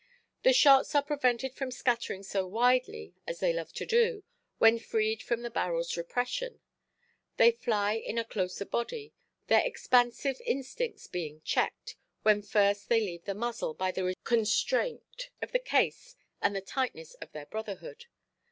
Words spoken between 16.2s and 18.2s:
and the tightness of their brotherhood.